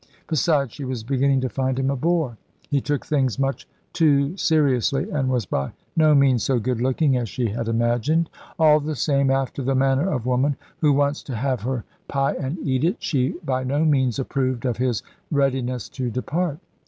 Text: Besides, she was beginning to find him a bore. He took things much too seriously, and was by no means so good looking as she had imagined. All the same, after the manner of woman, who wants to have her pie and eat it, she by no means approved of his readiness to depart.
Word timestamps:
Besides, 0.27 0.73
she 0.73 0.83
was 0.83 1.03
beginning 1.03 1.41
to 1.41 1.47
find 1.49 1.77
him 1.77 1.91
a 1.91 1.95
bore. 1.95 2.39
He 2.71 2.81
took 2.81 3.05
things 3.05 3.37
much 3.37 3.67
too 3.93 4.35
seriously, 4.35 5.07
and 5.11 5.29
was 5.29 5.45
by 5.45 5.73
no 5.95 6.15
means 6.15 6.41
so 6.43 6.57
good 6.57 6.81
looking 6.81 7.15
as 7.17 7.29
she 7.29 7.49
had 7.49 7.67
imagined. 7.67 8.27
All 8.57 8.79
the 8.79 8.95
same, 8.95 9.29
after 9.29 9.61
the 9.61 9.75
manner 9.75 10.11
of 10.11 10.25
woman, 10.25 10.55
who 10.79 10.91
wants 10.91 11.21
to 11.21 11.35
have 11.35 11.61
her 11.61 11.83
pie 12.07 12.33
and 12.33 12.57
eat 12.63 12.83
it, 12.83 12.95
she 12.97 13.33
by 13.45 13.63
no 13.63 13.85
means 13.85 14.17
approved 14.17 14.65
of 14.65 14.77
his 14.77 15.03
readiness 15.29 15.87
to 15.89 16.09
depart. 16.09 16.57